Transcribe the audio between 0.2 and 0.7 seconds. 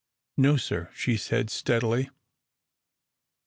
"No,